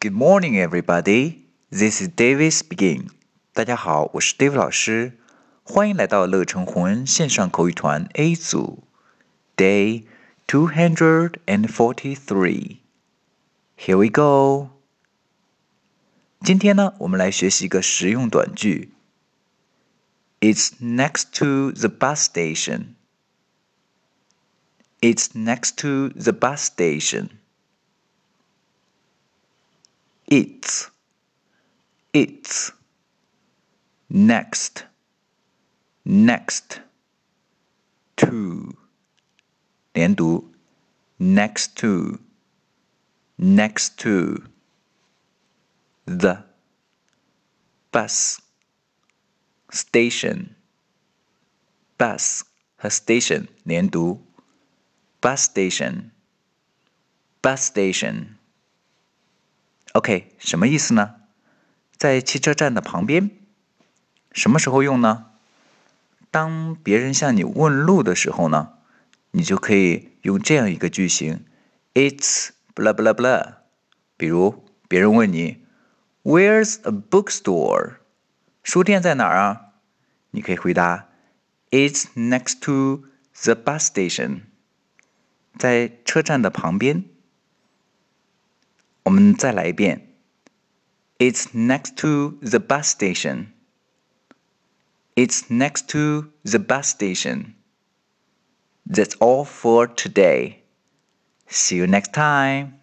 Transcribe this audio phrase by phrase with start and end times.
[0.00, 1.44] Good morning, everybody.
[1.70, 3.08] This is David speaking.
[3.52, 5.18] 大家好，我是 David 老师，
[5.62, 8.84] 欢迎来到乐成红恩线上口语团 A 组，
[9.56, 10.04] Day
[10.46, 12.78] two hundred and forty-three.
[13.78, 14.70] Here we go.
[16.40, 18.92] 今天呢，我们来学习一个实用短句。
[20.40, 22.96] It's next to the bus station.
[25.00, 27.28] It's next to the bus station.
[30.28, 30.90] It's
[32.12, 32.72] it's
[34.08, 34.84] next
[36.04, 36.80] next
[38.16, 38.76] to
[39.92, 40.52] 连读
[41.18, 42.18] next to
[43.38, 44.44] next to
[46.06, 46.44] the
[47.90, 48.38] bus
[49.70, 50.54] station
[51.98, 52.42] bus
[52.76, 54.24] 和 station 连读
[55.20, 56.10] bus station
[57.42, 58.36] bus station
[59.99, 61.15] OK 什么意思呢？
[61.97, 63.31] 在汽车站的旁边，
[64.31, 65.25] 什么时候用呢？
[66.31, 68.75] 当别人向你问路的时候呢，
[69.31, 71.43] 你就可以用这样一个句型
[71.93, 73.55] ：It's blah blah blah。
[74.15, 75.65] 比如别人问你
[76.23, 77.95] ：Where's a bookstore？
[78.63, 79.73] 书店在哪儿啊？
[80.31, 81.09] 你可以回答
[81.71, 83.03] ：It's next to
[83.43, 84.43] the bus station。
[85.57, 87.03] 在车站的旁边。
[89.04, 90.08] 我们再来一遍。
[91.18, 93.48] It's next to the bus station.
[95.14, 97.54] It's next to the bus station.
[98.86, 100.64] That's all for today.
[101.46, 102.77] See you next time.